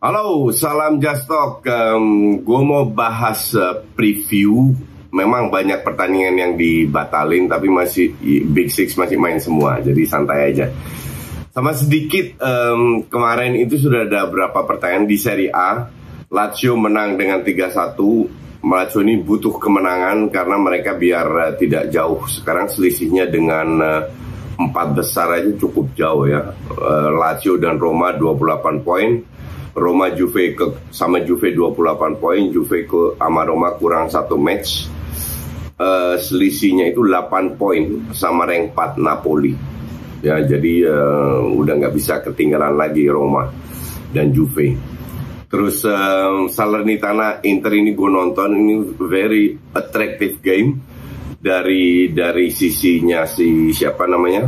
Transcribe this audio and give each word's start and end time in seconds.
Halo, 0.00 0.48
salam 0.48 0.96
Just 0.96 1.28
Talk. 1.28 1.60
Um, 1.68 2.40
gue 2.40 2.60
mau 2.64 2.88
bahas 2.88 3.52
uh, 3.52 3.84
preview. 3.92 4.72
Memang 5.12 5.52
banyak 5.52 5.84
pertandingan 5.84 6.40
yang 6.40 6.52
dibatalin, 6.56 7.44
tapi 7.44 7.68
masih 7.68 8.16
Big 8.48 8.72
Six 8.72 8.96
masih 8.96 9.20
main 9.20 9.36
semua, 9.36 9.76
jadi 9.84 10.00
santai 10.08 10.56
aja. 10.56 10.72
Sama 11.52 11.76
sedikit 11.76 12.32
um, 12.40 13.04
kemarin 13.12 13.60
itu 13.60 13.76
sudah 13.76 14.08
ada 14.08 14.24
beberapa 14.24 14.64
pertandingan 14.64 15.04
di 15.04 15.20
Serie 15.20 15.52
A. 15.52 15.92
Lazio 16.32 16.80
menang 16.80 17.20
dengan 17.20 17.44
3-1. 17.44 18.00
Lazio 18.64 19.04
ini 19.04 19.20
butuh 19.20 19.60
kemenangan 19.60 20.32
karena 20.32 20.56
mereka 20.56 20.96
biar 20.96 21.28
uh, 21.28 21.52
tidak 21.60 21.92
jauh. 21.92 22.24
Sekarang 22.24 22.72
selisihnya 22.72 23.28
dengan 23.28 23.68
uh, 23.84 24.02
empat 24.56 24.96
besar 24.96 25.36
aja 25.36 25.52
cukup 25.60 25.92
jauh 25.92 26.24
ya. 26.24 26.56
Uh, 26.72 27.12
Lazio 27.20 27.60
dan 27.60 27.76
Roma 27.76 28.16
28 28.16 28.80
poin. 28.80 29.39
Roma 29.74 30.10
Juve 30.10 30.54
ke 30.58 30.90
sama 30.90 31.22
Juve 31.22 31.54
28 31.54 32.18
poin, 32.18 32.42
Juve 32.50 32.86
ke 32.86 33.02
sama 33.14 33.42
Roma 33.46 33.74
kurang 33.78 34.10
satu 34.10 34.34
match. 34.34 34.90
Uh, 35.80 36.20
selisihnya 36.20 36.92
itu 36.92 37.00
8 37.00 37.56
poin 37.56 38.12
sama 38.12 38.44
rank 38.44 38.76
4 38.76 39.00
Napoli. 39.00 39.56
Ya, 40.20 40.36
jadi 40.44 40.84
uh, 40.92 41.40
udah 41.56 41.74
nggak 41.80 41.94
bisa 41.96 42.20
ketinggalan 42.20 42.76
lagi 42.76 43.08
Roma 43.08 43.48
dan 44.12 44.28
Juve. 44.28 44.76
Terus 45.50 45.82
uh, 45.88 46.46
Salernitana 46.46 47.40
Inter 47.42 47.74
ini 47.74 47.96
gue 47.96 48.10
nonton 48.12 48.54
ini 48.54 48.74
very 49.00 49.56
attractive 49.74 50.38
game 50.44 50.78
dari 51.40 52.12
dari 52.12 52.52
sisinya 52.52 53.24
si 53.24 53.72
siapa 53.72 54.04
namanya 54.04 54.44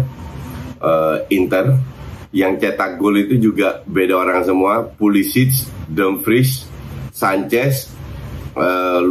uh, 0.78 1.24
Inter 1.32 1.91
yang 2.32 2.56
cetak 2.56 2.96
gol 2.96 3.20
itu 3.20 3.36
juga 3.36 3.84
beda 3.84 4.16
orang 4.16 4.40
semua 4.42 4.88
Pulisic, 4.88 5.52
Dumfries, 5.84 6.64
Sanchez, 7.12 7.92
uh, 8.56 9.04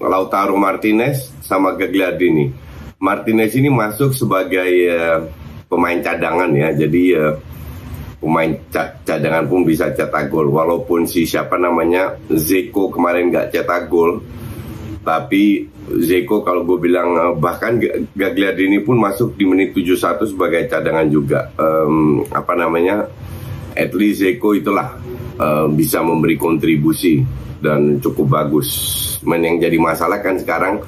Lautaro 0.00 0.56
Martinez 0.56 1.28
sama 1.44 1.76
Gagliardini. 1.76 2.50
Martinez 2.96 3.52
ini 3.52 3.68
masuk 3.68 4.16
sebagai 4.16 4.72
uh, 4.88 5.28
pemain 5.68 6.00
cadangan 6.00 6.48
ya, 6.56 6.72
jadi 6.72 7.04
uh, 7.20 7.34
pemain 8.16 8.56
cadangan 9.04 9.44
pun 9.44 9.68
bisa 9.68 9.92
cetak 9.92 10.32
gol. 10.32 10.48
Walaupun 10.48 11.04
si 11.04 11.28
siapa 11.28 11.60
namanya 11.60 12.16
Zeko 12.32 12.88
kemarin 12.88 13.28
nggak 13.28 13.52
cetak 13.52 13.92
gol, 13.92 14.24
tapi 15.04 15.68
Zeko 15.84 16.40
kalau 16.40 16.64
gue 16.64 16.88
bilang 16.88 17.36
bahkan 17.36 17.76
Gagliardini 18.16 18.80
pun 18.80 18.96
masuk 18.96 19.36
di 19.36 19.44
menit 19.44 19.76
71 19.76 20.24
sebagai 20.24 20.64
cadangan 20.64 21.04
juga. 21.12 21.52
Um, 21.60 22.24
apa 22.32 22.56
namanya? 22.56 23.04
At 23.76 23.92
least 23.92 24.24
Zeko 24.24 24.56
itulah 24.56 24.96
uh, 25.36 25.68
bisa 25.68 26.00
memberi 26.00 26.40
kontribusi 26.40 27.20
dan 27.60 28.00
cukup 28.00 28.32
bagus. 28.32 28.68
Men 29.28 29.44
yang 29.44 29.60
jadi 29.60 29.76
masalah 29.76 30.24
kan 30.24 30.40
sekarang 30.40 30.80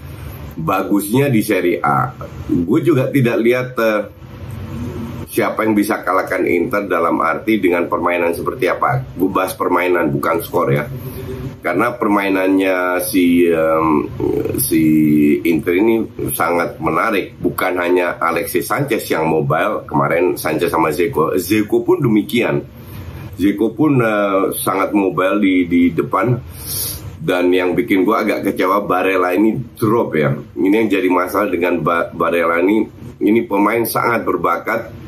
bagusnya 0.57 1.29
di 1.29 1.45
Serie 1.45 1.85
A. 1.85 2.17
Gue 2.49 2.81
juga 2.81 3.13
tidak 3.13 3.37
lihat 3.45 3.69
uh, 3.77 4.16
siapa 5.27 5.67
yang 5.67 5.75
bisa 5.75 6.01
kalahkan 6.07 6.47
Inter 6.47 6.87
dalam 6.87 7.19
arti 7.19 7.59
dengan 7.59 7.91
permainan 7.91 8.33
seperti 8.33 8.71
apa. 8.71 9.03
Gue 9.19 9.31
bahas 9.31 9.53
permainan 9.59 10.15
bukan 10.15 10.41
skor 10.41 10.71
ya. 10.71 10.87
Karena 11.67 11.99
permainannya 11.99 13.03
si 13.03 13.43
um, 13.51 14.07
si 14.63 14.83
Inter 15.43 15.75
ini 15.75 16.07
sangat 16.31 16.79
menarik. 16.79 17.35
Bukan 17.43 17.75
hanya 17.83 18.23
Alexis 18.23 18.71
Sanchez 18.71 19.03
yang 19.11 19.27
mobile 19.27 19.83
kemarin 19.83 20.39
Sanchez 20.39 20.71
sama 20.71 20.95
Zeko. 20.95 21.35
Zeko 21.35 21.83
pun 21.83 21.99
demikian. 21.99 22.63
Zeko 23.35 23.75
pun 23.75 23.99
uh, 23.99 24.55
sangat 24.55 24.95
mobile 24.95 25.43
di 25.43 25.67
di 25.67 25.83
depan. 25.91 26.39
Dan 27.19 27.51
yang 27.51 27.75
bikin 27.75 28.07
gue 28.07 28.15
agak 28.15 28.47
kecewa 28.47 28.87
Barella 28.87 29.35
ini 29.35 29.59
drop 29.75 30.15
ya. 30.15 30.31
Ini 30.39 30.71
yang 30.71 30.87
jadi 30.87 31.09
masalah 31.11 31.51
dengan 31.51 31.83
ba 31.83 32.07
Barella 32.15 32.63
ini. 32.63 32.87
Ini 33.19 33.43
pemain 33.51 33.83
sangat 33.83 34.23
berbakat 34.23 35.06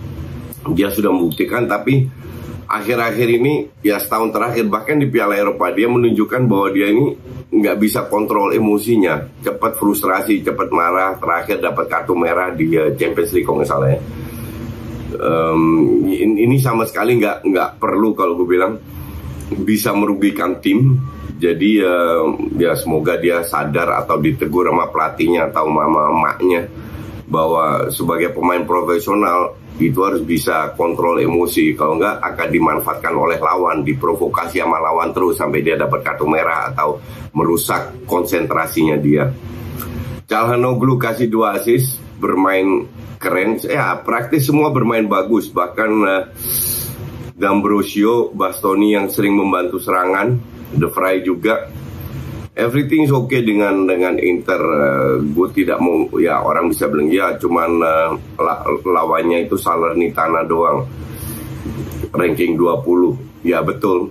dia 0.74 0.88
sudah 0.92 1.12
membuktikan 1.12 1.68
tapi 1.68 2.08
akhir-akhir 2.68 3.28
ini 3.40 3.52
ya 3.80 3.96
setahun 3.96 4.28
terakhir 4.28 4.68
bahkan 4.68 5.00
di 5.00 5.08
Piala 5.08 5.40
Eropa 5.40 5.72
dia 5.72 5.88
menunjukkan 5.88 6.44
bahwa 6.44 6.68
dia 6.68 6.92
ini 6.92 7.16
nggak 7.48 7.76
bisa 7.80 8.04
kontrol 8.12 8.52
emosinya. 8.52 9.24
Cepat 9.40 9.80
frustrasi 9.80 10.44
cepat 10.44 10.68
marah 10.68 11.16
terakhir 11.16 11.64
dapat 11.64 11.88
kartu 11.88 12.12
merah 12.12 12.52
di 12.52 12.76
uh, 12.76 12.92
Champions 12.92 13.32
League 13.32 13.48
kalau 13.48 13.64
nggak 13.64 13.88
ya. 13.88 14.00
Um, 15.18 16.04
ini 16.12 16.60
sama 16.60 16.84
sekali 16.84 17.16
nggak 17.16 17.48
nggak 17.48 17.70
perlu 17.80 18.12
kalau 18.12 18.36
gue 18.36 18.48
bilang 18.48 18.76
bisa 19.64 19.96
merugikan 19.96 20.60
tim. 20.60 21.00
Jadi 21.38 21.80
uh, 21.80 22.36
ya 22.60 22.76
semoga 22.76 23.16
dia 23.16 23.40
sadar 23.46 23.96
atau 24.04 24.20
ditegur 24.20 24.68
sama 24.68 24.92
pelatihnya 24.92 25.48
atau 25.48 25.70
mama 25.70 26.12
emaknya 26.12 26.68
bahwa 27.28 27.92
sebagai 27.92 28.32
pemain 28.32 28.64
profesional 28.64 29.52
itu 29.78 30.00
harus 30.02 30.24
bisa 30.24 30.74
kontrol 30.74 31.22
emosi. 31.22 31.76
Kalau 31.78 32.00
enggak 32.00 32.18
akan 32.18 32.48
dimanfaatkan 32.50 33.14
oleh 33.14 33.38
lawan 33.38 33.86
diprovokasi 33.86 34.58
sama 34.58 34.82
lawan 34.82 35.14
terus 35.14 35.38
sampai 35.38 35.62
dia 35.62 35.78
dapat 35.78 36.02
kartu 36.02 36.26
merah 36.26 36.74
atau 36.74 36.98
merusak 37.36 38.08
konsentrasinya 38.08 38.98
dia. 38.98 39.30
Calhanoglu 40.26 40.98
kasih 40.98 41.30
dua 41.30 41.60
assist 41.60 42.00
bermain 42.18 42.90
keren. 43.22 43.60
Ya 43.62 43.94
praktis 44.02 44.50
semua 44.50 44.74
bermain 44.74 45.06
bagus. 45.06 45.46
Bahkan 45.52 45.92
uh, 46.02 46.22
D'Ambrosio 47.38 48.34
Bastoni 48.34 48.98
yang 48.98 49.06
sering 49.06 49.38
membantu 49.38 49.78
serangan 49.78 50.34
De 50.74 50.90
Vrij 50.90 51.22
juga 51.22 51.70
everything 52.58 53.06
is 53.06 53.14
okay 53.14 53.40
dengan 53.46 53.86
dengan 53.86 54.18
Inter. 54.18 54.58
Uh, 54.58 55.22
gue 55.22 55.48
tidak 55.54 55.78
mau 55.78 56.10
ya 56.18 56.42
orang 56.42 56.74
bisa 56.74 56.90
bilang 56.90 57.08
ya 57.08 57.38
cuman 57.38 57.70
uh, 57.78 58.10
lawannya 58.82 59.46
itu 59.46 59.54
Salernitana 59.54 60.42
doang. 60.42 60.82
Ranking 62.10 62.58
20. 62.58 63.46
Ya 63.46 63.62
betul. 63.62 64.10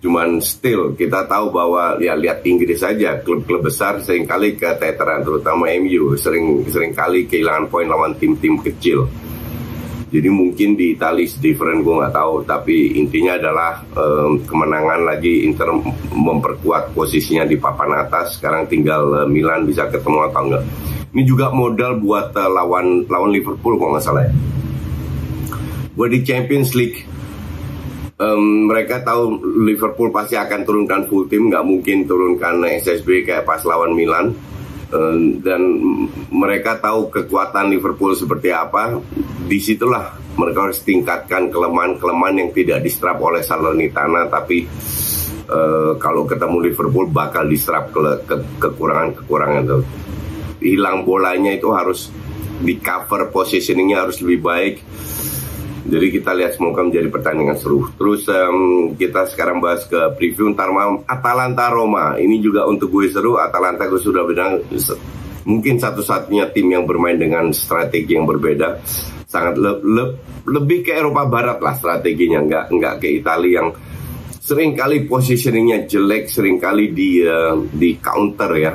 Cuman 0.00 0.40
still 0.40 0.96
kita 0.96 1.28
tahu 1.28 1.52
bahwa 1.52 1.96
ya 2.00 2.16
lihat 2.16 2.44
Inggris 2.44 2.80
saja 2.80 3.20
klub-klub 3.20 3.68
besar 3.68 4.00
sering 4.00 4.24
kali 4.24 4.56
keteteran 4.56 5.20
terutama 5.24 5.68
MU 5.76 6.16
sering 6.16 6.64
sering 6.72 6.96
kali 6.96 7.28
kehilangan 7.28 7.68
poin 7.68 7.84
lawan 7.84 8.16
tim-tim 8.16 8.56
kecil 8.64 9.04
jadi 10.10 10.26
mungkin 10.26 10.74
di 10.74 10.98
Italia 10.98 11.22
different 11.38 11.86
gue 11.86 11.94
nggak 11.94 12.10
tahu, 12.10 12.42
tapi 12.42 12.98
intinya 12.98 13.38
adalah 13.38 13.78
um, 13.94 14.42
kemenangan 14.42 15.06
lagi 15.06 15.46
Inter 15.46 15.70
memperkuat 16.10 16.98
posisinya 16.98 17.46
di 17.46 17.54
papan 17.54 17.94
atas. 17.94 18.42
Sekarang 18.42 18.66
tinggal 18.66 19.22
uh, 19.22 19.26
Milan 19.30 19.70
bisa 19.70 19.86
ketemu 19.86 20.26
atau 20.26 20.50
enggak. 20.50 20.66
Ini 21.14 21.22
juga 21.22 21.54
modal 21.54 22.02
buat 22.02 22.34
uh, 22.34 22.50
lawan 22.50 23.06
lawan 23.06 23.30
Liverpool 23.30 23.78
kalau 23.78 23.94
nggak 23.94 24.04
salah 24.04 24.26
ya. 24.26 24.32
Buat 25.94 26.10
di 26.10 26.20
Champions 26.26 26.74
League 26.74 27.06
um, 28.18 28.66
mereka 28.66 29.06
tahu 29.06 29.38
Liverpool 29.62 30.10
pasti 30.10 30.34
akan 30.34 30.66
turunkan 30.66 31.06
full 31.06 31.30
tim, 31.30 31.48
nggak 31.48 31.62
mungkin 31.62 32.04
turunkan 32.04 32.66
SSB 32.66 33.30
kayak 33.30 33.46
pas 33.46 33.62
lawan 33.62 33.94
Milan. 33.94 34.34
Um, 34.90 35.38
dan 35.38 35.62
mereka 36.34 36.82
tahu 36.82 37.14
kekuatan 37.14 37.70
Liverpool 37.70 38.18
seperti 38.18 38.50
apa. 38.50 38.98
Di 39.46 39.58
situlah 39.62 40.18
mereka 40.34 40.66
harus 40.66 40.82
tingkatkan 40.82 41.46
kelemahan-kelemahan 41.50 42.36
yang 42.42 42.50
tidak 42.50 42.82
diserap 42.82 43.22
oleh 43.22 43.42
Salernitana. 43.42 44.26
Tapi 44.26 44.66
uh, 45.46 45.94
kalau 45.98 46.26
ketemu 46.26 46.70
Liverpool 46.70 47.06
bakal 47.06 47.46
diserap 47.46 47.94
ke, 47.94 48.26
ke, 48.26 48.36
kekurangan-kekurangan 48.58 49.62
itu. 49.66 49.80
hilang 50.60 51.08
bolanya 51.08 51.56
itu 51.56 51.72
harus 51.72 52.12
di 52.60 52.76
cover 52.76 53.32
positioningnya 53.32 54.04
harus 54.04 54.20
lebih 54.20 54.40
baik 54.44 54.74
jadi 55.80 56.06
kita 56.12 56.36
lihat 56.36 56.60
semoga 56.60 56.84
menjadi 56.84 57.08
pertandingan 57.08 57.56
seru. 57.56 57.88
Terus 57.96 58.28
um, 58.28 58.92
kita 59.00 59.24
sekarang 59.32 59.64
bahas 59.64 59.88
ke 59.88 59.96
preview 60.12 60.52
ntar 60.52 60.68
malam 60.68 61.00
Atalanta 61.08 61.72
Roma. 61.72 62.20
Ini 62.20 62.36
juga 62.44 62.68
untuk 62.68 62.92
gue 62.92 63.08
seru. 63.08 63.40
Atalanta 63.40 63.88
gue 63.88 63.96
sudah 63.96 64.28
bilang 64.28 64.60
mungkin 65.48 65.80
satu-satunya 65.80 66.52
tim 66.52 66.68
yang 66.68 66.84
bermain 66.84 67.16
dengan 67.16 67.48
strategi 67.56 68.12
yang 68.12 68.28
berbeda. 68.28 68.76
Sangat 69.24 69.56
le 69.56 69.80
le 69.80 70.04
lebih 70.44 70.84
ke 70.84 70.92
Eropa 70.92 71.24
Barat 71.24 71.62
lah 71.64 71.72
strateginya, 71.72 72.44
nggak 72.44 72.64
nggak 72.76 72.94
ke 73.00 73.08
Italia 73.16 73.64
yang 73.64 73.68
sering 74.36 74.76
kali 74.76 75.08
positioningnya 75.08 75.88
jelek, 75.88 76.28
sering 76.28 76.60
kali 76.60 76.92
di 76.92 77.24
uh, 77.24 77.56
di 77.70 77.94
counter 78.02 78.50
ya 78.58 78.74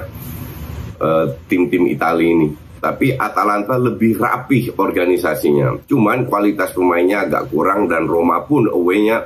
eh, 0.96 1.26
tim-tim 1.52 1.84
uh, 1.84 1.92
Italia 1.92 2.30
ini 2.32 2.65
tapi 2.86 3.18
Atalanta 3.18 3.82
lebih 3.82 4.22
rapih 4.22 4.78
organisasinya. 4.78 5.90
Cuman 5.90 6.30
kualitas 6.30 6.70
pemainnya 6.70 7.26
agak 7.26 7.50
kurang 7.50 7.90
dan 7.90 8.06
Roma 8.06 8.46
pun 8.46 8.70
away-nya 8.70 9.26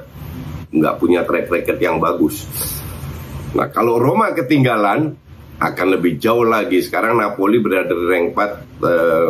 nggak 0.72 0.96
punya 0.96 1.28
track 1.28 1.52
record 1.52 1.80
yang 1.84 2.00
bagus. 2.00 2.48
Nah 3.60 3.68
kalau 3.68 4.00
Roma 4.00 4.32
ketinggalan 4.32 5.12
akan 5.60 5.88
lebih 6.00 6.16
jauh 6.16 6.48
lagi. 6.48 6.80
Sekarang 6.80 7.20
Napoli 7.20 7.60
berada 7.60 7.92
di 7.92 8.06
rank 8.08 8.32
4. 8.32 8.80
Eh, 8.80 9.30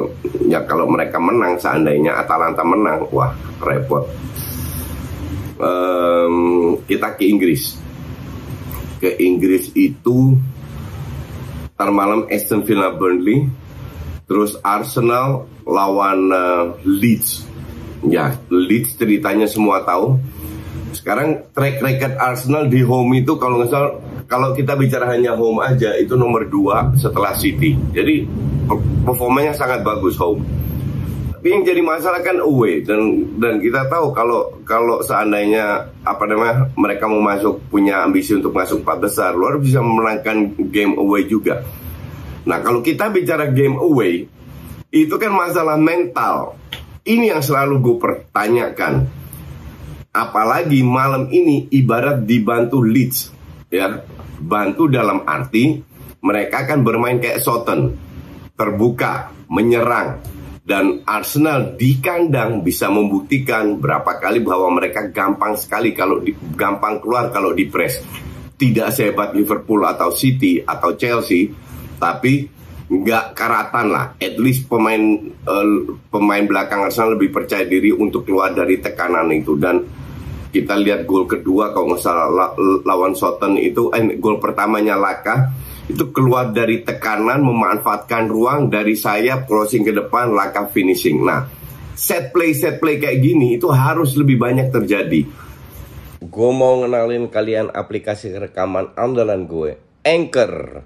ya 0.54 0.62
kalau 0.70 0.86
mereka 0.86 1.18
menang 1.18 1.58
seandainya 1.58 2.22
Atalanta 2.22 2.62
menang, 2.62 3.10
wah 3.10 3.34
repot. 3.66 4.06
Um, 5.58 6.78
kita 6.86 7.18
ke 7.18 7.26
Inggris. 7.26 7.82
Ke 9.02 9.18
Inggris 9.18 9.74
itu 9.74 10.38
ntar 11.74 11.90
malam 11.90 12.30
Aston 12.30 12.62
Villa 12.62 12.94
Burnley 12.94 13.50
Terus 14.30 14.62
Arsenal 14.62 15.50
lawan 15.66 16.30
uh, 16.30 16.78
Leeds. 16.86 17.50
Ya, 18.06 18.38
Leeds 18.54 18.94
ceritanya 18.94 19.50
semua 19.50 19.82
tahu. 19.82 20.22
Sekarang 20.94 21.50
track 21.50 21.82
record 21.82 22.16
Arsenal 22.22 22.70
di 22.70 22.86
home 22.86 23.26
itu 23.26 23.34
kalau 23.42 23.66
salah 23.66 23.98
kalau 24.30 24.54
kita 24.54 24.78
bicara 24.78 25.10
hanya 25.10 25.34
home 25.34 25.66
aja 25.66 25.98
itu 25.98 26.14
nomor 26.14 26.46
dua 26.46 26.94
setelah 26.94 27.34
City. 27.34 27.74
Jadi 27.90 28.30
performanya 29.02 29.58
sangat 29.58 29.82
bagus 29.82 30.14
home. 30.22 30.46
Tapi 31.40 31.56
yang 31.56 31.64
jadi 31.64 31.80
masalah 31.80 32.20
kan 32.20 32.36
away 32.44 32.84
dan 32.84 33.26
dan 33.40 33.64
kita 33.64 33.88
tahu 33.88 34.12
kalau 34.12 34.60
kalau 34.68 35.00
seandainya 35.00 35.88
apa 36.04 36.28
namanya 36.28 36.68
mereka 36.76 37.08
mau 37.08 37.24
masuk 37.24 37.64
punya 37.72 38.04
ambisi 38.04 38.36
untuk 38.36 38.52
masuk 38.52 38.84
empat 38.84 38.98
besar, 39.08 39.32
luar 39.34 39.56
bisa 39.58 39.80
memenangkan 39.80 40.52
game 40.70 41.00
away 41.00 41.26
juga. 41.26 41.64
Nah, 42.48 42.60
kalau 42.64 42.80
kita 42.80 43.12
bicara 43.12 43.52
game 43.52 43.76
away, 43.76 44.28
itu 44.90 45.16
kan 45.20 45.34
masalah 45.34 45.76
mental. 45.76 46.56
Ini 47.04 47.36
yang 47.36 47.44
selalu 47.44 47.82
gue 47.82 47.96
pertanyakan. 48.00 48.94
Apalagi 50.10 50.82
malam 50.82 51.30
ini 51.30 51.70
ibarat 51.70 52.26
dibantu 52.26 52.82
Leeds, 52.82 53.30
ya. 53.70 54.02
Bantu 54.40 54.88
dalam 54.88 55.28
arti 55.28 55.84
mereka 56.20 56.68
akan 56.68 56.80
bermain 56.84 57.20
kayak 57.20 57.44
Soton, 57.44 57.96
terbuka, 58.56 59.32
menyerang, 59.48 60.20
dan 60.70 61.02
Arsenal 61.08 61.80
di 61.80 61.98
kandang 61.98 62.62
bisa 62.62 62.92
membuktikan 62.92 63.80
berapa 63.80 64.20
kali 64.20 64.44
bahwa 64.44 64.78
mereka 64.78 65.10
gampang 65.10 65.56
sekali 65.56 65.96
kalau 65.96 66.22
di, 66.22 66.36
gampang 66.54 67.00
keluar 67.02 67.32
kalau 67.32 67.56
di 67.56 67.66
press. 67.66 68.04
Tidak 68.60 68.92
sehebat 68.92 69.32
Liverpool 69.32 69.88
atau 69.88 70.12
City 70.12 70.60
atau 70.60 70.94
Chelsea, 71.00 71.48
tapi 72.02 72.48
nggak 72.90 73.38
karatan 73.38 73.88
lah. 73.94 74.06
At 74.18 74.42
least 74.42 74.66
pemain 74.66 75.20
uh, 75.46 75.68
pemain 76.10 76.44
belakang 76.48 76.90
Arsenal 76.90 77.20
lebih 77.20 77.30
percaya 77.30 77.68
diri 77.70 77.94
untuk 77.94 78.26
keluar 78.26 78.56
dari 78.56 78.82
tekanan 78.82 79.30
itu 79.30 79.54
dan 79.60 79.86
kita 80.50 80.74
lihat 80.82 81.06
gol 81.06 81.30
kedua 81.30 81.70
kalau 81.70 81.94
nggak 81.94 82.02
salah 82.02 82.58
lawan 82.82 83.14
Soton 83.14 83.54
itu 83.62 83.94
eh, 83.94 84.18
gol 84.18 84.42
pertamanya 84.42 84.98
Laka 84.98 85.54
itu 85.90 86.10
keluar 86.10 86.54
dari 86.54 86.86
tekanan 86.86 87.42
memanfaatkan 87.42 88.30
ruang 88.30 88.70
dari 88.70 88.94
sayap 88.94 89.46
crossing 89.50 89.86
ke 89.86 89.94
depan 89.94 90.34
Laka 90.34 90.70
finishing. 90.70 91.26
Nah, 91.26 91.50
set 91.98 92.30
play 92.30 92.54
set 92.54 92.78
play 92.78 93.02
kayak 93.02 93.22
gini 93.22 93.58
itu 93.58 93.70
harus 93.74 94.14
lebih 94.18 94.38
banyak 94.38 94.70
terjadi. 94.70 95.22
Gue 96.20 96.52
mau 96.54 96.82
ngenalin 96.82 97.32
kalian 97.32 97.74
aplikasi 97.74 98.34
rekaman 98.38 98.94
andalan 98.94 99.50
gue, 99.50 99.82
Anchor. 100.06 100.86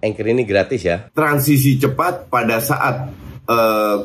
Anchor 0.00 0.26
ini 0.28 0.44
gratis 0.44 0.82
ya. 0.84 1.08
Transisi 1.12 1.80
cepat 1.80 2.28
pada 2.28 2.60
saat 2.60 3.10
uh, 3.48 3.96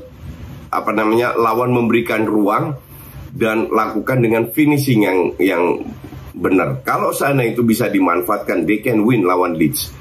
apa 0.71 0.91
namanya 0.95 1.35
lawan 1.35 1.75
memberikan 1.75 2.23
ruang 2.23 2.79
dan 3.35 3.67
lakukan 3.71 4.23
dengan 4.23 4.47
finishing 4.51 5.03
yang 5.03 5.19
yang 5.39 5.63
benar. 6.35 6.79
Kalau 6.87 7.11
sana 7.11 7.43
itu 7.43 7.63
bisa 7.63 7.91
dimanfaatkan, 7.91 8.63
they 8.63 8.79
can 8.79 9.03
win 9.03 9.27
lawan 9.27 9.55
Leeds. 9.55 9.91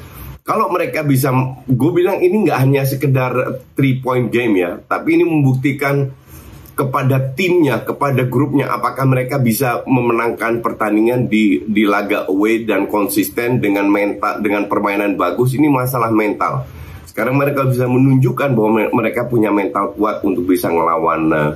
Kalau 0.46 0.66
mereka 0.72 1.06
bisa, 1.06 1.30
gue 1.68 1.90
bilang 1.94 2.18
ini 2.18 2.48
nggak 2.48 2.58
hanya 2.58 2.82
sekedar 2.82 3.62
three 3.78 4.02
point 4.02 4.32
game 4.34 4.58
ya, 4.58 4.82
tapi 4.82 5.20
ini 5.20 5.24
membuktikan 5.26 6.10
kepada 6.80 7.36
timnya, 7.36 7.84
kepada 7.84 8.24
grupnya, 8.24 8.72
apakah 8.72 9.04
mereka 9.04 9.36
bisa 9.36 9.84
memenangkan 9.84 10.64
pertandingan 10.64 11.28
di 11.28 11.60
di 11.68 11.84
laga 11.84 12.24
away 12.32 12.64
dan 12.64 12.88
konsisten 12.88 13.60
dengan 13.60 13.84
mental 13.84 14.40
dengan 14.40 14.64
permainan 14.64 15.20
bagus 15.20 15.52
ini 15.52 15.68
masalah 15.68 16.08
mental. 16.08 16.64
Sekarang 17.04 17.36
mereka 17.36 17.68
bisa 17.68 17.84
menunjukkan 17.84 18.56
bahwa 18.56 18.88
mereka 18.96 19.28
punya 19.28 19.52
mental 19.52 19.92
kuat 19.92 20.24
untuk 20.24 20.48
bisa 20.48 20.72
ngelawan 20.72 21.22
uh, 21.28 21.52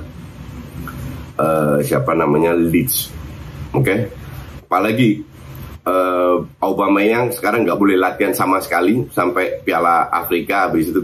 uh, 1.41 1.77
siapa 1.81 2.13
namanya 2.13 2.53
Leeds, 2.53 3.09
oke? 3.73 3.81
Okay? 3.81 3.97
Apalagi 4.69 5.25
uh, 5.89 6.37
Aubameyang 6.61 7.33
sekarang 7.33 7.65
nggak 7.65 7.81
boleh 7.81 7.97
latihan 7.97 8.37
sama 8.37 8.61
sekali 8.61 9.09
sampai 9.09 9.65
Piala 9.65 10.05
Afrika. 10.13 10.69
Habis 10.69 10.93
itu 10.93 11.01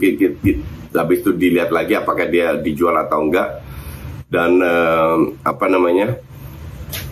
habis 0.94 1.26
itu 1.26 1.32
dilihat 1.34 1.74
lagi 1.74 1.98
apakah 1.98 2.30
dia 2.30 2.54
dijual 2.60 2.94
atau 3.02 3.26
enggak 3.26 3.72
dan 4.32 4.64
uh, 4.64 5.20
apa 5.44 5.66
namanya 5.68 6.16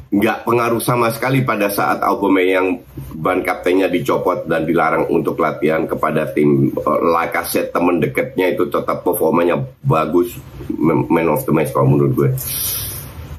nggak 0.09 0.41
pengaruh 0.47 0.81
sama 0.81 1.13
sekali 1.13 1.45
pada 1.45 1.69
saat 1.69 2.01
Aubameyang 2.01 2.81
ban 3.13 3.45
kaptennya 3.45 3.85
dicopot 3.91 4.49
dan 4.49 4.65
dilarang 4.65 5.05
untuk 5.11 5.37
latihan 5.37 5.85
kepada 5.85 6.31
tim 6.33 6.73
uh, 6.73 6.99
Lacazette 7.13 7.75
teman 7.75 8.01
dekatnya 8.01 8.55
itu 8.55 8.65
tetap 8.71 9.05
performanya 9.05 9.59
bagus 9.85 10.33
man 10.79 11.29
of 11.29 11.45
the 11.45 11.53
match 11.53 11.75
kalau 11.75 11.93
menurut 11.93 12.13
gue. 12.15 12.29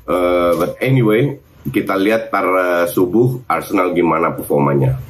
Uh, 0.07 0.55
but 0.61 0.77
anyway 0.79 1.41
kita 1.67 1.97
lihat 1.97 2.29
tar 2.29 2.47
subuh 2.87 3.43
Arsenal 3.49 3.97
gimana 3.97 4.31
performanya. 4.37 5.01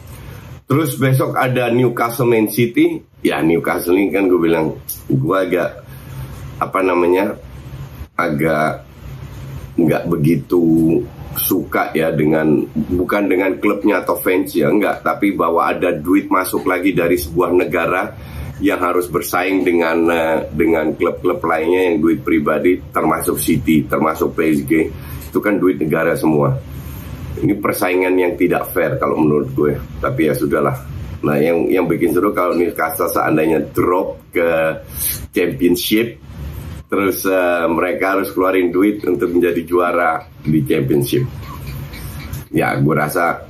Terus 0.70 0.94
besok 0.94 1.34
ada 1.34 1.66
Newcastle 1.66 2.30
Man 2.30 2.46
City. 2.46 3.02
Ya 3.26 3.42
Newcastle 3.42 3.98
ini 3.98 4.14
kan 4.14 4.30
gue 4.30 4.38
bilang 4.38 4.78
gue 5.10 5.36
agak 5.36 5.82
apa 6.62 6.80
namanya 6.80 7.34
agak 8.28 8.84
nggak 9.80 10.04
begitu 10.10 10.98
suka 11.38 11.94
ya 11.94 12.10
dengan 12.10 12.66
bukan 12.74 13.30
dengan 13.30 13.54
klubnya 13.56 14.02
atau 14.02 14.18
fans 14.18 14.52
ya 14.52 14.68
enggak 14.68 15.00
tapi 15.06 15.32
bahwa 15.32 15.70
ada 15.70 15.94
duit 15.94 16.26
masuk 16.26 16.66
lagi 16.66 16.90
dari 16.90 17.16
sebuah 17.16 17.54
negara 17.54 18.12
yang 18.60 18.82
harus 18.82 19.08
bersaing 19.08 19.64
dengan 19.64 20.04
uh, 20.10 20.44
dengan 20.52 20.92
klub-klub 20.92 21.40
lainnya 21.40 21.90
yang 21.90 21.96
duit 22.02 22.20
pribadi 22.20 22.76
termasuk 22.92 23.40
City 23.40 23.88
termasuk 23.88 24.36
PSG 24.36 24.72
itu 25.30 25.38
kan 25.38 25.62
duit 25.62 25.78
negara 25.78 26.18
semua. 26.18 26.58
Ini 27.38 27.54
persaingan 27.62 28.18
yang 28.18 28.34
tidak 28.34 28.74
fair 28.74 28.98
kalau 28.98 29.14
menurut 29.22 29.54
gue. 29.54 29.72
Tapi 30.02 30.26
ya 30.26 30.34
sudahlah. 30.34 30.74
Nah 31.22 31.38
yang 31.38 31.70
yang 31.70 31.86
bikin 31.86 32.10
seru 32.10 32.34
kalau 32.34 32.58
Newcastle 32.58 33.06
seandainya 33.06 33.70
drop 33.70 34.34
ke 34.34 34.82
championship 35.30 36.18
terus 36.90 37.22
uh, 37.22 37.70
mereka 37.70 38.18
harus 38.18 38.34
keluarin 38.34 38.74
duit 38.74 38.98
untuk 39.06 39.30
menjadi 39.30 39.62
juara 39.62 40.26
di 40.42 40.66
championship. 40.66 41.22
Ya 42.50 42.74
gue 42.74 42.94
rasa 42.98 43.46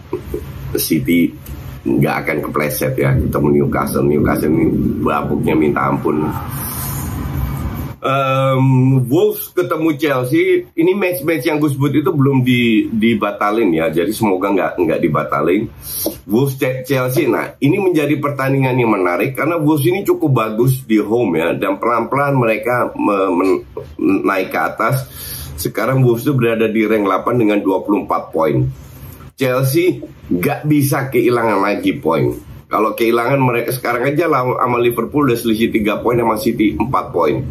City 0.76 1.32
nggak 1.80 2.14
akan 2.20 2.36
kepleset 2.44 2.92
ya 3.00 3.16
ketemu 3.16 3.64
Newcastle. 3.64 4.04
Newcastle 4.04 4.52
ini 4.52 4.68
babuknya 5.00 5.56
minta 5.56 5.88
ampun 5.88 6.28
Um, 8.00 9.04
Wolves 9.12 9.52
ketemu 9.52 9.92
Chelsea, 10.00 10.64
ini 10.72 10.96
match-match 10.96 11.44
yang 11.44 11.60
gue 11.60 11.68
sebut 11.68 11.92
itu 11.92 12.08
belum 12.08 12.40
di, 12.40 12.88
dibatalin 12.88 13.68
ya, 13.76 13.92
jadi 13.92 14.08
semoga 14.08 14.48
nggak 14.56 14.72
nggak 14.80 15.00
dibatalin. 15.04 15.68
Wolves 16.24 16.56
Chelsea, 16.60 17.28
nah 17.28 17.52
ini 17.60 17.76
menjadi 17.76 18.16
pertandingan 18.16 18.72
yang 18.80 18.96
menarik 18.96 19.36
karena 19.36 19.60
Wolves 19.60 19.84
ini 19.84 20.00
cukup 20.00 20.32
bagus 20.32 20.80
di 20.88 20.96
home 20.96 21.44
ya, 21.44 21.52
dan 21.52 21.76
pelan-pelan 21.76 22.40
mereka 22.40 22.88
me, 22.96 23.16
men, 23.36 23.50
naik 24.00 24.48
ke 24.48 24.60
atas. 24.64 25.04
Sekarang 25.60 26.00
Wolves 26.00 26.24
itu 26.24 26.32
berada 26.32 26.72
di 26.72 26.88
rank 26.88 27.04
8 27.04 27.36
dengan 27.36 27.60
24 27.60 28.32
poin. 28.32 28.64
Chelsea 29.36 30.00
nggak 30.32 30.64
bisa 30.64 31.12
kehilangan 31.12 31.60
lagi 31.60 32.00
poin. 32.00 32.32
Kalau 32.64 32.96
kehilangan 32.96 33.36
mereka 33.36 33.76
sekarang 33.76 34.08
aja 34.08 34.24
lah 34.24 34.46
sama 34.46 34.80
Liverpool 34.80 35.28
udah 35.28 35.36
selisih 35.36 35.68
3 35.68 36.00
poin 36.00 36.16
sama 36.16 36.40
City 36.40 36.80
4 36.80 36.88
poin. 37.12 37.44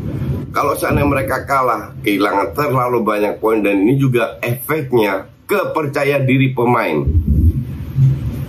Kalau 0.50 0.74
seandainya 0.74 1.06
mereka 1.06 1.46
kalah, 1.46 1.94
kehilangan 2.02 2.58
terlalu 2.58 3.06
banyak 3.06 3.38
poin 3.38 3.62
dan 3.62 3.86
ini 3.86 4.02
juga 4.02 4.42
efeknya 4.42 5.30
kepercaya 5.46 6.18
diri 6.26 6.54
pemain. 6.58 7.06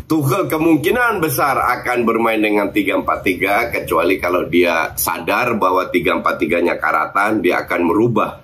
Tuchel 0.08 0.50
kemungkinan 0.50 1.22
besar 1.22 1.54
akan 1.54 2.02
bermain 2.02 2.40
dengan 2.40 2.74
3-4-3 2.74 3.70
kecuali 3.70 4.18
kalau 4.18 4.42
dia 4.48 4.96
sadar 4.98 5.54
bahwa 5.54 5.86
3-4-3-nya 5.86 6.82
karatan, 6.82 7.38
dia 7.44 7.62
akan 7.62 7.80
merubah. 7.86 8.42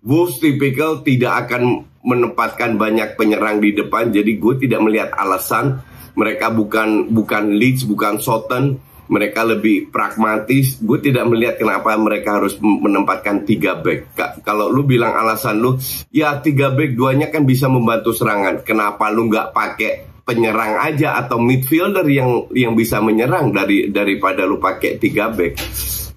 Wolves 0.00 0.40
tipikal 0.40 1.04
tidak 1.04 1.44
akan 1.44 1.84
menempatkan 2.00 2.80
banyak 2.80 3.20
penyerang 3.20 3.60
di 3.60 3.76
depan, 3.76 4.16
jadi 4.16 4.32
gue 4.32 4.54
tidak 4.64 4.80
melihat 4.80 5.10
alasan 5.12 5.82
mereka 6.14 6.48
bukan 6.48 7.10
bukan 7.10 7.58
Leeds, 7.58 7.84
bukan 7.84 8.22
Soton, 8.22 8.78
mereka 9.08 9.44
lebih 9.44 9.92
pragmatis. 9.92 10.80
Gue 10.80 11.00
tidak 11.00 11.28
melihat 11.28 11.60
kenapa 11.60 11.96
mereka 12.00 12.40
harus 12.40 12.56
menempatkan 12.60 13.44
tiga 13.44 13.78
back. 13.78 14.16
Kalau 14.42 14.72
lu 14.72 14.84
bilang 14.84 15.12
alasan 15.12 15.60
lu, 15.60 15.76
ya 16.08 16.40
tiga 16.40 16.72
back 16.72 16.96
duanya 16.96 17.28
kan 17.28 17.44
bisa 17.44 17.68
membantu 17.68 18.16
serangan. 18.16 18.64
Kenapa 18.64 19.12
lu 19.12 19.28
nggak 19.28 19.52
pakai 19.52 19.92
penyerang 20.24 20.80
aja 20.80 21.20
atau 21.20 21.36
midfielder 21.36 22.08
yang 22.08 22.48
yang 22.56 22.72
bisa 22.72 23.04
menyerang 23.04 23.52
dari 23.52 23.92
daripada 23.92 24.48
lu 24.48 24.56
pakai 24.56 24.96
tiga 24.96 25.28
back? 25.28 25.60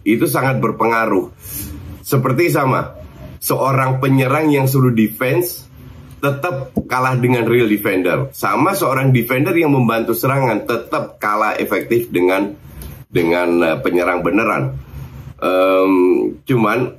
Itu 0.07 0.23
sangat 0.23 0.63
berpengaruh. 0.63 1.35
Seperti 2.07 2.47
sama 2.47 2.95
seorang 3.43 3.99
penyerang 3.99 4.47
yang 4.47 4.63
suruh 4.63 4.95
defense 4.95 5.67
tetap 6.17 6.73
kalah 6.89 7.19
dengan 7.19 7.45
real 7.45 7.69
defender. 7.69 8.31
Sama 8.33 8.73
seorang 8.73 9.13
defender 9.13 9.53
yang 9.53 9.75
membantu 9.75 10.17
serangan 10.17 10.65
tetap 10.65 11.21
kalah 11.21 11.59
efektif 11.59 12.09
dengan 12.09 12.57
dengan 13.07 13.49
uh, 13.63 13.77
penyerang 13.79 14.21
beneran. 14.21 14.63
Um, 15.37 15.93
cuman 16.43 16.97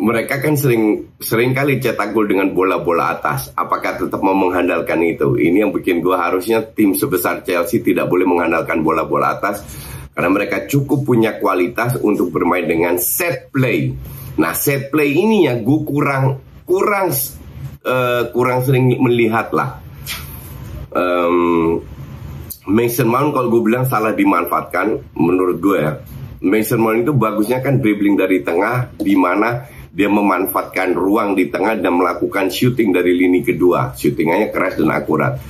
mereka 0.00 0.40
kan 0.40 0.56
sering 0.56 1.12
sering 1.20 1.52
kali 1.52 1.76
cetak 1.76 2.16
gol 2.16 2.24
dengan 2.24 2.56
bola-bola 2.56 3.12
atas. 3.12 3.52
Apakah 3.52 4.00
tetap 4.00 4.24
mau 4.24 4.32
mengandalkan 4.32 5.04
itu? 5.04 5.36
Ini 5.36 5.68
yang 5.68 5.72
bikin 5.76 6.00
gue 6.00 6.16
harusnya 6.16 6.64
tim 6.64 6.96
sebesar 6.96 7.44
Chelsea 7.44 7.84
tidak 7.84 8.08
boleh 8.08 8.24
mengandalkan 8.24 8.80
bola-bola 8.80 9.36
atas 9.36 9.60
karena 10.16 10.30
mereka 10.32 10.64
cukup 10.66 11.04
punya 11.04 11.36
kualitas 11.36 12.00
untuk 12.00 12.32
bermain 12.32 12.64
dengan 12.64 12.96
set 12.96 13.52
play. 13.52 13.92
Nah 14.40 14.56
set 14.56 14.88
play 14.88 15.12
ini 15.12 15.48
ya 15.48 15.60
gue 15.60 15.80
kurang 15.84 16.40
kurang 16.64 17.12
uh, 17.84 18.22
kurang 18.32 18.64
sering 18.64 18.88
melihat 19.00 19.52
lah. 19.52 19.84
Um, 20.90 21.80
Mason 22.68 23.08
Mount 23.08 23.32
kalau 23.32 23.48
gue 23.48 23.62
bilang 23.72 23.88
salah 23.88 24.12
dimanfaatkan 24.12 25.16
menurut 25.16 25.58
gue 25.64 25.78
ya. 25.80 25.92
Mason 26.44 26.80
Mount 26.80 27.08
itu 27.08 27.12
bagusnya 27.16 27.64
kan 27.64 27.80
dribbling 27.80 28.20
dari 28.20 28.44
tengah 28.44 28.92
di 29.00 29.16
mana 29.16 29.64
dia 29.90 30.12
memanfaatkan 30.12 30.92
ruang 30.92 31.32
di 31.32 31.48
tengah 31.48 31.80
dan 31.80 31.96
melakukan 31.96 32.52
shooting 32.52 32.92
dari 32.92 33.16
lini 33.16 33.40
kedua. 33.40 33.96
Shootingannya 33.96 34.52
keras 34.52 34.76
dan 34.76 34.92
akurat. 34.92 35.40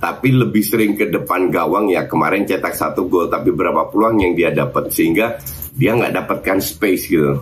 Tapi 0.00 0.32
lebih 0.32 0.64
sering 0.64 0.96
ke 0.96 1.12
depan 1.12 1.52
gawang 1.52 1.92
ya 1.92 2.08
kemarin 2.08 2.48
cetak 2.48 2.72
satu 2.72 3.04
gol 3.10 3.28
tapi 3.28 3.52
berapa 3.52 3.92
peluang 3.92 4.24
yang 4.24 4.32
dia 4.32 4.48
dapat 4.48 4.88
sehingga 4.88 5.36
dia 5.76 5.92
nggak 5.92 6.16
dapatkan 6.24 6.58
space 6.62 7.04
gitu. 7.10 7.36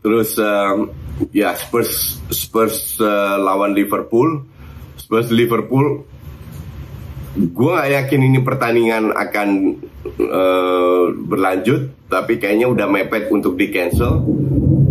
Terus 0.00 0.34
um, 0.40 0.90
ya 1.30 1.52
Spurs 1.54 2.18
Spurs 2.32 2.96
uh, 2.98 3.36
lawan 3.38 3.76
Liverpool. 3.76 4.42
Spurs 4.98 5.30
Liverpool 5.30 6.09
gue 7.38 7.70
gak 7.70 7.90
yakin 7.94 8.20
ini 8.26 8.38
pertandingan 8.42 9.14
akan 9.14 9.48
uh, 10.18 11.04
berlanjut 11.14 12.10
tapi 12.10 12.42
kayaknya 12.42 12.66
udah 12.66 12.90
mepet 12.90 13.30
untuk 13.30 13.54
di 13.54 13.70
cancel 13.70 14.26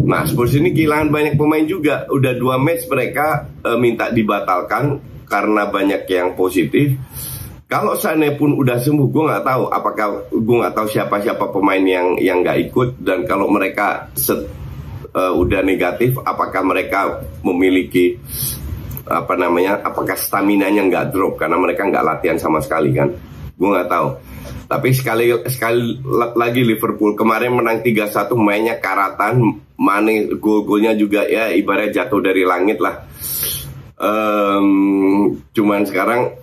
nah 0.10 0.26
Spurs 0.26 0.58
ini 0.58 0.74
kehilangan 0.74 1.14
banyak 1.14 1.36
pemain 1.38 1.62
juga. 1.70 2.10
Udah 2.10 2.34
dua 2.34 2.58
match 2.58 2.90
mereka 2.90 3.46
uh, 3.62 3.78
minta 3.78 4.10
dibatalkan 4.10 4.98
karena 5.30 5.70
banyak 5.70 6.10
yang 6.10 6.34
positif. 6.34 6.98
Kalau 7.70 7.94
Sane 7.94 8.34
pun 8.34 8.58
udah 8.58 8.82
sembuh 8.82 9.06
gue 9.14 9.24
nggak 9.30 9.46
tahu 9.46 9.64
apakah 9.70 10.34
gue 10.34 10.56
nggak 10.66 10.74
tahu 10.74 10.88
siapa 10.90 11.22
siapa 11.22 11.54
pemain 11.54 11.86
yang 11.86 12.18
yang 12.18 12.42
nggak 12.42 12.74
ikut. 12.74 12.98
Dan 12.98 13.30
kalau 13.30 13.46
mereka 13.54 14.10
set, 14.18 14.50
uh, 15.14 15.30
udah 15.38 15.62
negatif 15.62 16.18
apakah 16.26 16.66
mereka 16.66 17.22
memiliki 17.46 18.18
apa 19.10 19.34
namanya 19.34 19.82
apakah 19.82 20.14
stamina 20.14 20.70
nya 20.70 20.86
nggak 20.86 21.10
drop? 21.10 21.42
Karena 21.42 21.58
mereka 21.58 21.90
nggak 21.90 22.06
latihan 22.06 22.38
sama 22.38 22.62
sekali 22.62 22.94
kan? 22.94 23.10
Gue 23.58 23.70
nggak 23.74 23.90
tahu. 23.90 24.08
Tapi 24.70 24.90
sekali 24.94 25.34
sekali 25.50 25.98
lagi 26.38 26.62
Liverpool 26.62 27.18
kemarin 27.18 27.58
menang 27.58 27.82
3-1 27.82 28.38
mainnya 28.38 28.78
karatan 28.78 29.66
Mane 29.80 30.28
gol-golnya 30.38 30.92
juga 30.94 31.24
ya 31.24 31.50
ibarat 31.56 31.90
jatuh 31.90 32.20
dari 32.20 32.44
langit 32.44 32.78
lah. 32.84 33.00
Um, 34.00 35.36
cuman 35.56 35.88
sekarang 35.88 36.36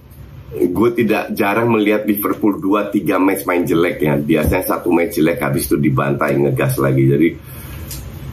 gue 0.57 0.91
tidak 0.97 1.37
jarang 1.37 1.69
melihat 1.69 2.09
Liverpool 2.09 2.57
2-3 2.59 3.21
match 3.21 3.45
main 3.45 3.63
jelek 3.63 3.97
ya. 4.01 4.17
Biasanya 4.17 4.65
satu 4.65 4.89
match 4.89 5.21
jelek 5.21 5.39
habis 5.39 5.69
itu 5.69 5.77
dibantai 5.77 6.35
ngegas 6.41 6.81
lagi. 6.81 7.05
Jadi 7.07 7.29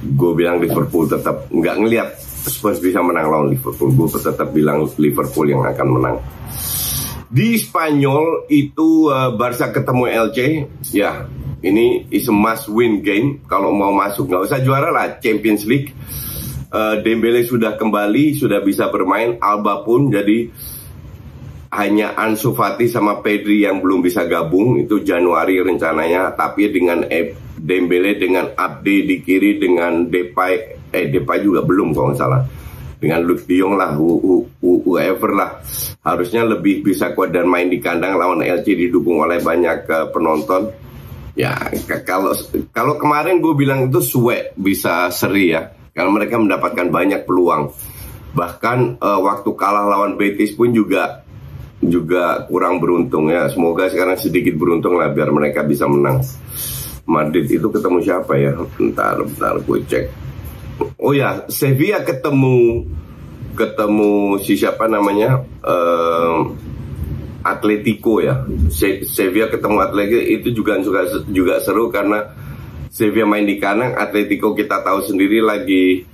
gue 0.03 0.31
bilang 0.35 0.63
Liverpool 0.63 1.05
tetap 1.05 1.51
nggak 1.51 1.75
ngelihat 1.83 2.09
Spurs 2.43 2.83
bisa 2.83 2.99
menang 2.99 3.31
lawan 3.31 3.47
Liverpool. 3.51 3.95
Gue 3.95 4.07
tetap 4.11 4.51
bilang 4.51 4.83
Liverpool 4.99 5.47
yang 5.47 5.63
akan 5.63 5.87
menang. 5.87 6.17
Di 7.33 7.57
Spanyol 7.57 8.45
itu 8.51 9.09
uh, 9.09 9.33
Barca 9.33 9.73
ketemu 9.73 10.05
LC, 10.05 10.39
ya 10.93 11.25
ini 11.65 12.05
is 12.13 12.29
a 12.29 12.35
must 12.35 12.69
win 12.69 13.01
game. 13.01 13.41
Kalau 13.49 13.73
mau 13.73 13.89
masuk 13.89 14.29
nggak 14.29 14.43
usah 14.51 14.59
juara 14.61 14.93
lah 14.93 15.17
Champions 15.17 15.65
League. 15.65 15.95
Uh, 16.73 17.01
Dembele 17.01 17.41
sudah 17.41 17.73
kembali, 17.73 18.37
sudah 18.37 18.61
bisa 18.61 18.91
bermain. 18.93 19.41
Alba 19.41 19.81
pun 19.81 20.13
jadi 20.13 20.51
hanya 21.73 22.13
Ansu 22.13 22.53
Fati 22.53 22.85
sama 22.85 23.25
Pedri 23.25 23.65
yang 23.65 23.81
belum 23.81 24.05
bisa 24.05 24.29
gabung 24.29 24.77
itu 24.77 25.01
Januari 25.01 25.57
rencananya. 25.57 26.37
Tapi 26.37 26.69
dengan 26.69 27.01
Dembele 27.57 28.19
dengan 28.19 28.51
Abde 28.53 29.09
di 29.09 29.25
kiri 29.25 29.57
dengan 29.57 30.05
Depay 30.05 30.82
eh 30.93 31.09
Depay 31.09 31.41
juga 31.41 31.65
belum 31.65 31.91
kalau 31.91 32.13
nggak 32.13 32.21
salah. 32.21 32.41
Dengan 33.01 33.19
Luke 33.27 33.43
De 33.43 33.59
Jong 33.59 33.75
lah 33.75 33.91
whoever 34.63 35.31
lah. 35.35 35.59
Harusnya 36.07 36.47
lebih 36.47 36.87
bisa 36.87 37.11
kuat 37.11 37.35
dan 37.35 37.51
main 37.51 37.67
di 37.67 37.83
kandang 37.83 38.15
lawan 38.15 38.39
LC 38.39 38.79
didukung 38.79 39.19
oleh 39.19 39.43
banyak 39.43 39.83
uh, 39.91 40.07
penonton. 40.13 40.71
Ya 41.35 41.51
kalau 42.07 42.31
kalau 42.71 42.95
kemarin 42.95 43.41
gue 43.41 43.53
bilang 43.57 43.91
itu 43.91 43.99
suwe 43.99 44.55
bisa 44.55 45.11
seri 45.11 45.51
ya. 45.51 45.67
Kalau 45.91 46.15
mereka 46.15 46.39
mendapatkan 46.39 46.87
banyak 46.87 47.27
peluang. 47.27 47.75
Bahkan 48.33 49.03
uh, 49.03 49.19
waktu 49.19 49.49
kalah 49.51 49.83
lawan 49.83 50.15
Betis 50.15 50.55
pun 50.55 50.71
juga 50.71 51.27
juga 51.83 52.47
kurang 52.47 52.79
beruntung 52.79 53.27
ya. 53.27 53.51
Semoga 53.51 53.91
sekarang 53.91 54.15
sedikit 54.15 54.55
beruntung 54.55 54.95
lah 54.95 55.11
biar 55.11 55.27
mereka 55.27 55.59
bisa 55.67 55.89
menang. 55.91 56.23
Madrid 57.03 57.51
itu 57.51 57.67
ketemu 57.67 57.99
siapa 57.99 58.31
ya? 58.39 58.55
Bentar 58.79 59.19
bentar 59.19 59.59
gue 59.59 59.79
cek 59.83 60.23
oh 60.79 61.13
ya 61.13 61.45
Sevilla 61.51 62.01
ketemu 62.01 62.87
ketemu 63.53 64.41
si 64.41 64.57
siapa 64.57 64.89
namanya 64.89 65.45
uh, 65.61 66.49
Atletico 67.43 68.23
ya. 68.23 68.47
Se 68.71 69.03
Sevilla 69.03 69.51
ketemu 69.51 69.77
Atletico 69.83 70.19
itu 70.23 70.49
juga 70.55 70.79
juga 70.79 71.01
juga 71.29 71.53
seru 71.59 71.91
karena 71.91 72.23
Sevilla 72.87 73.27
main 73.27 73.45
di 73.45 73.59
kanan 73.59 73.99
Atletico 73.99 74.55
kita 74.55 74.81
tahu 74.81 75.03
sendiri 75.03 75.43
lagi 75.43 76.07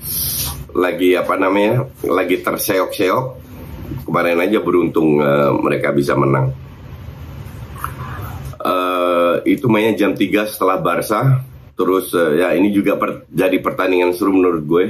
lagi 0.74 1.14
apa 1.16 1.38
namanya 1.38 1.86
lagi 2.04 2.42
terseok-seok. 2.42 3.48
Kemarin 4.06 4.42
aja 4.42 4.58
beruntung 4.62 5.22
uh, 5.22 5.54
mereka 5.54 5.94
bisa 5.94 6.18
menang. 6.18 6.50
Uh, 8.60 9.40
itu 9.48 9.72
mainnya 9.72 9.96
jam 9.96 10.12
3 10.12 10.50
setelah 10.50 10.78
Barca 10.84 11.49
Terus 11.80 12.12
uh, 12.12 12.36
ya 12.36 12.52
ini 12.60 12.76
juga 12.76 13.00
per, 13.00 13.24
jadi 13.32 13.56
pertandingan 13.64 14.12
seru 14.12 14.36
menurut 14.36 14.64
gue. 14.68 14.86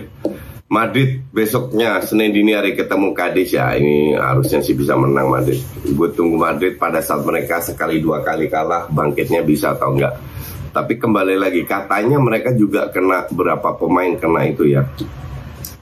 Madrid 0.70 1.26
besoknya 1.34 1.98
Senin 2.06 2.30
dini 2.30 2.54
hari 2.54 2.78
ketemu 2.78 3.10
Cadiz 3.18 3.58
ya 3.58 3.74
ini 3.74 4.14
harusnya 4.14 4.62
sih 4.62 4.78
bisa 4.78 4.94
menang 4.98 5.30
Madrid. 5.34 5.62
Gue 5.82 6.14
tunggu 6.14 6.38
Madrid 6.38 6.78
pada 6.78 7.02
saat 7.02 7.26
mereka 7.26 7.58
sekali 7.58 7.98
dua 7.98 8.22
kali 8.22 8.50
kalah 8.50 8.86
bangkitnya 8.90 9.42
bisa 9.42 9.74
atau 9.74 9.98
enggak. 9.98 10.18
Tapi 10.70 11.02
kembali 11.02 11.42
lagi 11.42 11.66
katanya 11.66 12.22
mereka 12.22 12.54
juga 12.54 12.86
kena 12.94 13.26
berapa 13.34 13.74
pemain 13.82 14.14
kena 14.14 14.46
itu 14.46 14.70
ya 14.70 14.86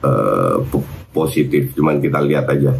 uh, 0.04 0.64
positif. 1.12 1.76
Cuman 1.76 2.00
kita 2.00 2.24
lihat 2.24 2.48
aja 2.48 2.72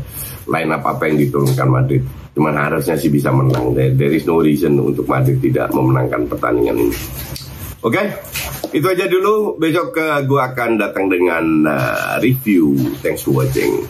line 0.49 0.73
up 0.73 0.85
apa 0.89 1.13
yang 1.13 1.21
diturunkan 1.21 1.69
Madrid. 1.69 2.05
Cuman 2.33 2.57
harusnya 2.57 2.97
sih 2.97 3.13
bisa 3.13 3.29
menang. 3.29 3.77
There 3.77 4.17
is 4.17 4.25
no 4.25 4.41
reason 4.41 4.81
untuk 4.81 5.05
Madrid 5.05 5.45
tidak 5.45 5.77
memenangkan 5.77 6.25
pertandingan 6.25 6.89
ini. 6.89 6.97
Oke, 7.79 7.95
okay? 7.95 8.07
itu 8.75 8.87
aja 8.91 9.07
dulu. 9.07 9.55
Besok 9.55 9.95
uh, 10.03 10.19
gue 10.27 10.41
akan 10.43 10.83
datang 10.83 11.07
dengan 11.07 11.63
uh, 11.63 12.19
review. 12.19 12.75
Thanks 12.99 13.23
for 13.23 13.39
watching. 13.39 13.87